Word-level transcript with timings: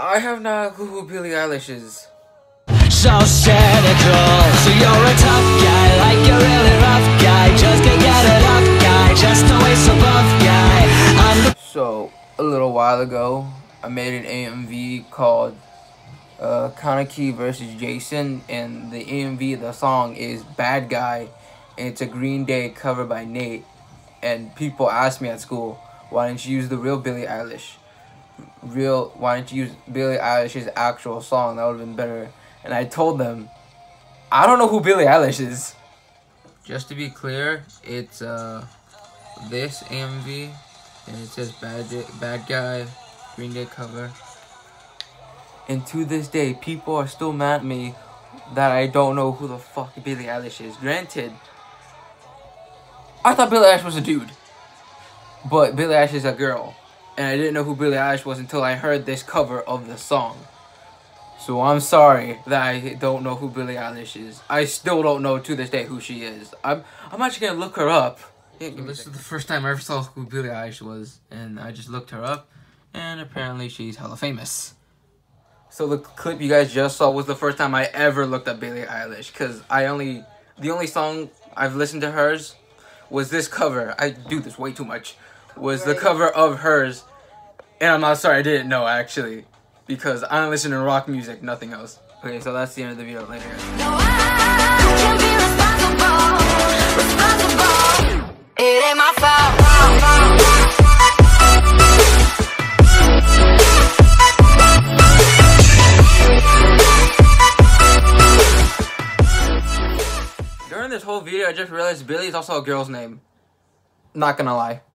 I 0.00 0.20
have 0.20 0.40
no 0.40 0.70
clue 0.70 0.86
who 0.86 1.08
Billie 1.08 1.30
Eilish 1.30 1.68
is. 1.68 2.06
So 2.88 3.18
cynical. 3.18 4.30
So 4.62 4.70
you're 4.70 5.04
a 5.10 5.16
tough 5.18 5.48
guy, 5.58 5.88
like 5.98 6.22
a 6.22 6.38
really 6.38 6.76
rough 6.78 7.20
guy. 7.20 7.56
Just 7.56 7.82
can't 7.82 8.00
get 8.00 8.24
enough 8.38 8.80
guy, 8.80 9.14
just 9.14 9.44
always 9.52 9.88
above 9.88 10.40
guy. 10.40 10.86
I'm 11.18 11.54
So, 11.56 12.12
a 12.38 12.44
little 12.44 12.72
while 12.72 13.00
ago, 13.00 13.48
I 13.82 13.88
made 13.88 14.14
an 14.14 14.24
AMV 14.24 15.10
called 15.10 15.56
uh, 16.38 16.70
Kaneki 16.76 17.34
versus 17.34 17.74
Jason, 17.74 18.42
and 18.48 18.92
the 18.92 19.04
AMV 19.04 19.54
of 19.54 19.60
the 19.62 19.72
song 19.72 20.14
is 20.14 20.44
Bad 20.44 20.88
Guy, 20.88 21.26
and 21.76 21.88
it's 21.88 22.00
a 22.00 22.06
Green 22.06 22.44
Day 22.44 22.68
cover 22.68 23.04
by 23.04 23.24
Nate. 23.24 23.64
And 24.22 24.54
people 24.54 24.88
asked 24.88 25.20
me 25.20 25.28
at 25.28 25.40
school, 25.40 25.74
why 26.10 26.28
didn't 26.28 26.46
you 26.46 26.54
use 26.54 26.68
the 26.68 26.78
real 26.78 26.98
Billie 26.98 27.26
Eilish? 27.26 27.78
Real, 28.72 29.10
why 29.16 29.36
didn't 29.36 29.52
you 29.52 29.64
use 29.64 29.72
Billie 29.90 30.16
Eilish's 30.16 30.68
actual 30.76 31.20
song? 31.20 31.56
That 31.56 31.66
would 31.66 31.78
have 31.78 31.86
been 31.86 31.96
better. 31.96 32.30
And 32.64 32.74
I 32.74 32.84
told 32.84 33.18
them, 33.18 33.48
I 34.30 34.46
don't 34.46 34.58
know 34.58 34.68
who 34.68 34.80
Billie 34.80 35.04
Eilish 35.04 35.40
is. 35.40 35.74
Just 36.64 36.88
to 36.88 36.94
be 36.94 37.08
clear, 37.08 37.64
it's 37.82 38.20
uh, 38.20 38.66
this 39.50 39.82
AMV 39.84 40.50
and 41.08 41.22
it 41.22 41.28
says 41.28 41.52
bad 41.52 41.86
bad 42.20 42.46
guy 42.46 42.86
green 43.36 43.52
day 43.52 43.64
cover 43.64 44.10
and 45.68 45.86
to 45.86 46.04
this 46.04 46.28
day 46.28 46.54
people 46.54 46.94
are 46.94 47.06
still 47.06 47.32
mad 47.32 47.60
at 47.60 47.64
me 47.64 47.94
that 48.54 48.70
i 48.70 48.86
don't 48.86 49.16
know 49.16 49.32
who 49.32 49.48
the 49.48 49.58
fuck 49.58 49.92
billie 50.04 50.24
eilish 50.24 50.60
is 50.64 50.76
granted 50.76 51.32
i 53.24 53.34
thought 53.34 53.50
billie 53.50 53.66
eilish 53.66 53.84
was 53.84 53.96
a 53.96 54.00
dude 54.00 54.30
but 55.50 55.74
billie 55.76 55.94
eilish 55.94 56.14
is 56.14 56.24
a 56.24 56.32
girl 56.32 56.74
and 57.18 57.26
i 57.26 57.36
didn't 57.36 57.52
know 57.52 57.64
who 57.64 57.76
billie 57.76 57.96
eilish 57.96 58.24
was 58.24 58.38
until 58.38 58.62
i 58.62 58.74
heard 58.74 59.04
this 59.04 59.22
cover 59.22 59.60
of 59.60 59.86
the 59.86 59.98
song 59.98 60.38
so 61.38 61.60
i'm 61.60 61.80
sorry 61.80 62.38
that 62.46 62.62
i 62.62 62.94
don't 62.94 63.22
know 63.22 63.34
who 63.34 63.50
billie 63.50 63.74
eilish 63.74 64.16
is 64.16 64.40
i 64.48 64.64
still 64.64 65.02
don't 65.02 65.22
know 65.22 65.38
to 65.38 65.54
this 65.54 65.68
day 65.68 65.84
who 65.84 66.00
she 66.00 66.22
is 66.22 66.54
i'm 66.64 66.82
i'm 67.12 67.20
actually 67.20 67.46
gonna 67.46 67.60
look 67.60 67.76
her 67.76 67.90
up 67.90 68.20
yeah, 68.60 68.70
this 68.70 69.06
is 69.06 69.12
the 69.12 69.18
first 69.18 69.46
time 69.46 69.64
I 69.64 69.70
ever 69.70 69.80
saw 69.80 70.02
who 70.02 70.24
Billie 70.24 70.48
Eilish 70.48 70.82
was, 70.82 71.20
and 71.30 71.60
I 71.60 71.70
just 71.70 71.88
looked 71.88 72.10
her 72.10 72.24
up, 72.24 72.48
and 72.92 73.20
apparently 73.20 73.68
she's 73.68 73.96
hella 73.96 74.16
famous. 74.16 74.74
So 75.70 75.86
the 75.86 75.98
clip 75.98 76.40
you 76.40 76.48
guys 76.48 76.72
just 76.72 76.96
saw 76.96 77.08
was 77.10 77.26
the 77.26 77.36
first 77.36 77.56
time 77.56 77.72
I 77.72 77.84
ever 77.94 78.26
looked 78.26 78.48
up 78.48 78.58
Billie 78.58 78.82
Eilish, 78.82 79.32
cause 79.32 79.62
I 79.70 79.86
only 79.86 80.24
the 80.58 80.72
only 80.72 80.88
song 80.88 81.30
I've 81.56 81.76
listened 81.76 82.02
to 82.02 82.10
hers 82.10 82.56
was 83.10 83.30
this 83.30 83.46
cover. 83.46 83.94
I 83.96 84.10
do 84.10 84.40
this 84.40 84.58
way 84.58 84.72
too 84.72 84.84
much. 84.84 85.14
Was 85.56 85.84
the 85.84 85.94
cover 85.94 86.28
of 86.28 86.58
hers, 86.58 87.04
and 87.80 87.90
I'm 87.92 88.00
not 88.00 88.18
sorry 88.18 88.38
I 88.38 88.42
didn't 88.42 88.68
know 88.68 88.86
actually, 88.86 89.44
because 89.86 90.24
I 90.24 90.40
don't 90.40 90.50
listen 90.50 90.72
to 90.72 90.78
rock 90.78 91.08
music, 91.08 91.42
nothing 91.42 91.72
else. 91.72 91.98
Okay, 92.24 92.40
so 92.40 92.52
that's 92.52 92.74
the 92.74 92.82
end 92.82 92.92
of 92.92 92.98
the 92.98 93.04
video. 93.04 93.24
Later. 93.26 93.44
No, 93.78 93.96
I 93.96 94.94
can't 94.98 95.20
be 95.20 95.26
responsible. 95.36 96.28
Responsible. 96.98 98.34
It 98.58 98.84
ain't 98.84 98.98
my 98.98 99.12
fault. 99.16 99.54
During 110.68 110.90
this 110.90 111.02
whole 111.04 111.20
video, 111.20 111.46
I 111.46 111.52
just 111.52 111.70
realized 111.70 112.06
Billy 112.06 112.26
is 112.26 112.34
also 112.34 112.58
a 112.60 112.62
girl's 112.62 112.88
name. 112.88 113.20
Not 114.14 114.36
gonna 114.36 114.56
lie. 114.56 114.80